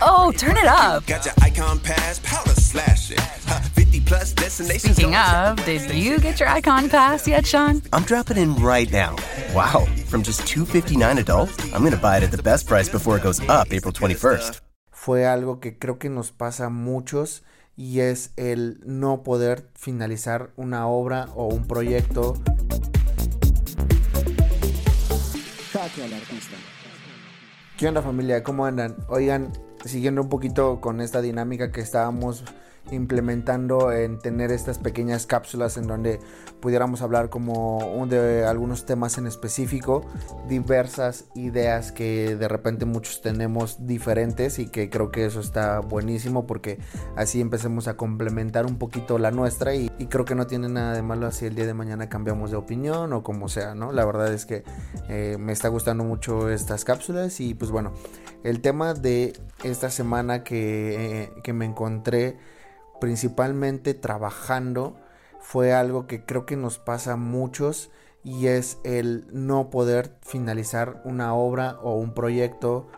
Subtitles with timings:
[0.00, 1.04] Oh, turn it up.
[4.50, 7.82] Speaking of, did you get your Icon Pass yet, Sean?
[7.92, 9.16] I'm dropping in right now.
[9.54, 13.16] Wow, from just 259 adult, I'm going to buy it at the best price before
[13.16, 14.60] it goes up April 21st.
[14.90, 17.42] Fue algo que creo que nos pasa a muchos
[17.76, 22.34] y es el no poder finalizar una obra o un proyecto.
[27.78, 28.42] ¿Qué onda familia?
[28.42, 28.96] ¿Cómo andan?
[29.08, 29.52] Oigan,
[29.84, 32.44] siguiendo un poquito con esta dinámica que estábamos
[32.90, 36.20] implementando en tener estas pequeñas cápsulas en donde
[36.60, 40.04] pudiéramos hablar como de algunos temas en específico,
[40.48, 46.46] diversas ideas que de repente muchos tenemos diferentes y que creo que eso está buenísimo
[46.46, 46.78] porque
[47.16, 51.02] así empecemos a complementar un poquito la nuestra y, creo que no tiene nada de
[51.02, 53.92] malo si el día de mañana cambiamos de opinión o como sea, ¿no?
[53.92, 54.64] La verdad es que
[55.08, 57.92] eh, me está gustando mucho estas cápsulas y pues bueno,
[58.42, 62.38] el tema de esta semana que, eh, que me encontré
[63.00, 64.96] principalmente trabajando,
[65.40, 67.90] fue algo que creo que nos pasa a muchos
[68.22, 72.88] y es el no poder finalizar una obra o un proyecto.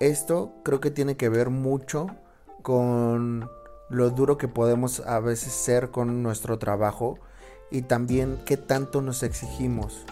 [0.00, 2.08] Esto creo que tiene que ver mucho
[2.62, 3.50] con
[3.88, 7.18] lo duro que podemos a veces ser con nuestro trabajo
[7.70, 10.04] y también qué tanto nos exigimos.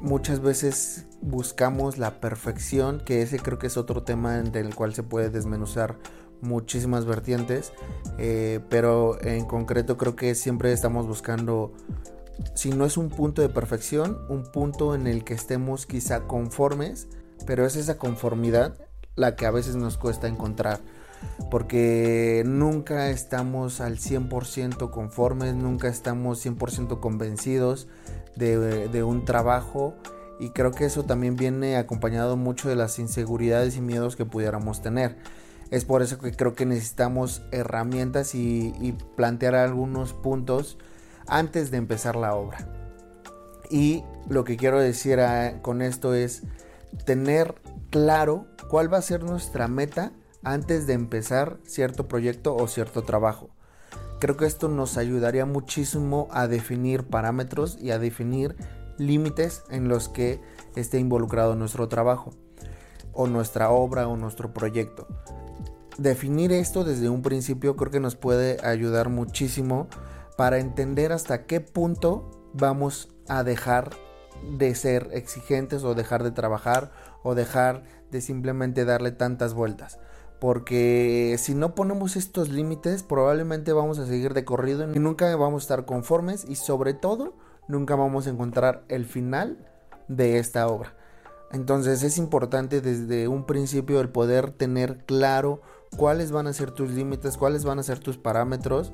[0.00, 5.02] Muchas veces buscamos la perfección, que ese creo que es otro tema del cual se
[5.02, 5.96] puede desmenuzar
[6.40, 7.72] muchísimas vertientes,
[8.18, 11.72] eh, pero en concreto creo que siempre estamos buscando,
[12.54, 17.08] si no es un punto de perfección, un punto en el que estemos quizá conformes,
[17.46, 18.74] pero es esa conformidad
[19.16, 20.80] la que a veces nos cuesta encontrar.
[21.50, 27.88] Porque nunca estamos al 100% conformes, nunca estamos 100% convencidos
[28.36, 29.94] de, de un trabajo
[30.38, 34.80] y creo que eso también viene acompañado mucho de las inseguridades y miedos que pudiéramos
[34.80, 35.16] tener.
[35.70, 40.78] Es por eso que creo que necesitamos herramientas y, plantear algunos puntos
[41.26, 42.58] antes de empezar la obra.
[43.70, 45.20] Y lo que quiero decir
[45.60, 46.42] con esto es
[47.04, 47.54] tener
[47.90, 53.50] claro cuál va a ser nuestra meta antes de empezar cierto proyecto o cierto trabajo.
[54.20, 58.56] Creo que esto nos ayudaría muchísimo a definir parámetros y a definir
[58.96, 60.40] límites en los que
[60.76, 62.32] esté involucrado nuestro trabajo
[63.12, 65.06] o nuestra obra o nuestro proyecto
[65.98, 69.88] definir esto desde un principio creo que nos puede ayudar muchísimo
[70.36, 73.90] para entender hasta qué punto vamos a dejar
[74.56, 76.92] de ser exigentes o dejar de trabajar
[77.24, 79.98] o dejar de simplemente darle tantas vueltas.
[80.38, 85.62] Porque si no ponemos estos límites, probablemente vamos a seguir de corrido y nunca vamos
[85.62, 87.34] a estar conformes y sobre todo
[87.66, 89.58] nunca vamos a encontrar el final
[90.06, 90.94] de esta obra.
[91.50, 95.60] Entonces es importante desde un principio el poder tener claro
[95.96, 98.92] cuáles van a ser tus límites, cuáles van a ser tus parámetros.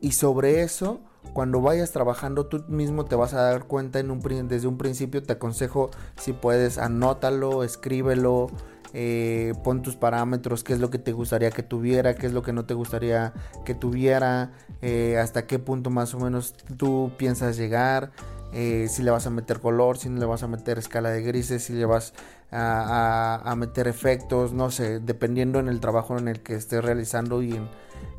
[0.00, 1.00] Y sobre eso
[1.32, 5.22] cuando vayas trabajando tú mismo te vas a dar cuenta en un, desde un principio
[5.22, 8.48] te aconsejo si puedes anótalo, escríbelo,
[8.96, 12.42] eh, pon tus parámetros, qué es lo que te gustaría que tuviera, qué es lo
[12.42, 13.32] que no te gustaría
[13.64, 18.12] que tuviera, eh, hasta qué punto más o menos tú piensas llegar.
[18.52, 21.22] Eh, si le vas a meter color, si no le vas a meter escala de
[21.22, 22.14] grises, si le vas
[22.52, 27.58] a, meter efectos, no sé, dependiendo en el trabajo en el que estés realizando y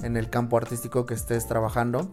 [0.04, 2.12] en, el campo artístico que estés trabajando.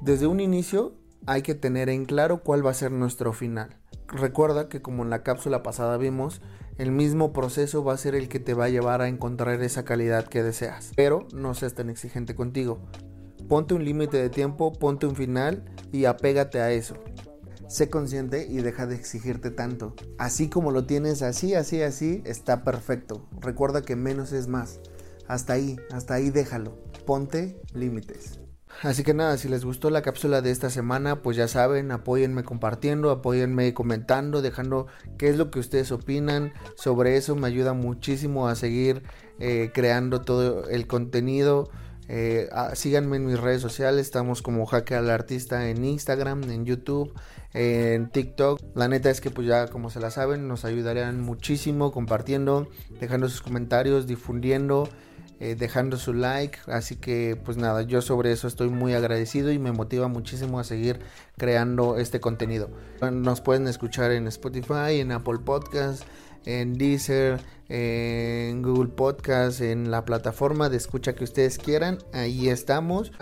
[0.00, 0.94] Desde un inicio
[1.26, 3.76] hay que tener en claro cuál va a ser nuestro final.
[4.06, 6.40] Recuerda que como en la cápsula pasada vimos,
[6.78, 9.84] el mismo proceso va a ser el que te va a llevar a encontrar esa
[9.84, 10.92] calidad que deseas.
[10.96, 12.80] Pero no seas tan exigente contigo.
[13.48, 16.96] Ponte un límite de tiempo, ponte un final y apégate a eso.
[17.68, 19.94] Sé consciente y deja de exigirte tanto.
[20.18, 23.28] Así como lo tienes, así, así, así, está perfecto.
[23.40, 24.80] Recuerda que menos es más.
[25.28, 26.78] Hasta ahí, hasta ahí déjalo.
[27.06, 28.43] Ponte límites.
[28.82, 32.44] Así que nada, si les gustó la cápsula de esta semana, pues ya saben, apóyenme
[32.44, 34.86] compartiendo, apóyenme comentando, dejando
[35.16, 37.36] qué es lo que ustedes opinan sobre eso.
[37.36, 39.02] Me ayuda muchísimo a seguir
[39.38, 41.70] eh, creando todo el contenido.
[42.08, 46.66] Eh, ah, síganme en mis redes sociales, estamos como Jaque al Artista en Instagram, en
[46.66, 47.14] YouTube,
[47.54, 48.60] en TikTok.
[48.74, 52.68] La neta es que pues ya como se la saben, nos ayudarían muchísimo compartiendo,
[53.00, 54.88] dejando sus comentarios, difundiendo,
[55.40, 56.58] eh, dejando su like.
[56.66, 60.64] Así que pues nada, yo sobre eso estoy muy agradecido y me motiva muchísimo a
[60.64, 61.00] seguir
[61.36, 62.70] creando este contenido.
[63.12, 66.04] Nos pueden escuchar en Spotify, en Apple Podcasts
[66.46, 71.98] en Deezer, en Google Podcast, en la plataforma de escucha que ustedes quieran.
[72.12, 73.12] Ahí estamos.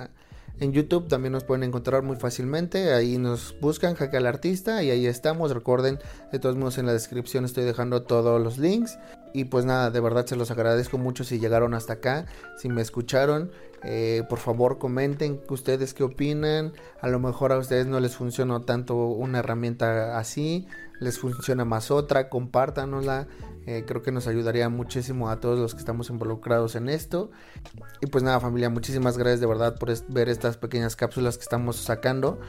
[0.60, 2.92] En YouTube también nos pueden encontrar muy fácilmente.
[2.92, 5.52] Ahí nos buscan Jaque al Artista y ahí estamos.
[5.52, 5.98] Recuerden,
[6.30, 8.98] de todos modos en la descripción estoy dejando todos los links.
[9.32, 12.26] Y pues nada, de verdad se los agradezco mucho si llegaron hasta acá,
[12.58, 13.50] si me escucharon.
[13.84, 16.72] Eh, por favor comenten ustedes qué opinan.
[17.00, 20.66] A lo mejor a ustedes no les funcionó tanto una herramienta así,
[21.00, 23.26] les funciona más otra, compártanosla.
[23.64, 27.30] Eh, creo que nos ayudaría muchísimo a todos los que estamos involucrados en esto.
[28.00, 31.76] Y pues nada familia, muchísimas gracias de verdad por ver estas pequeñas cápsulas que estamos
[31.76, 32.40] sacando.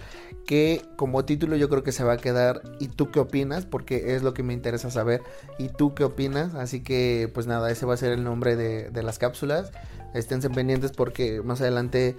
[0.45, 3.65] Que como título yo creo que se va a quedar ¿Y tú qué opinas?
[3.65, 5.21] Porque es lo que me interesa saber.
[5.57, 6.55] ¿Y tú qué opinas?
[6.73, 9.71] Así que pues nada, ese va a ser el nombre de, las cápsulas.
[10.15, 12.17] Esténse pendientes porque más adelante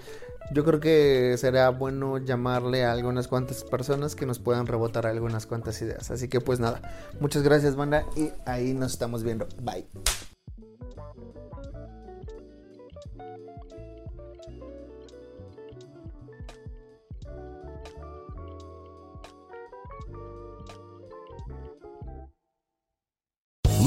[0.52, 5.46] yo creo que será bueno llamarle a algunas cuantas personas que nos puedan rebotar algunas
[5.46, 6.12] cuantas ideas.
[6.12, 6.82] Así que pues nada,
[7.18, 9.48] muchas gracias banda y ahí nos estamos viendo.
[9.60, 9.86] Bye.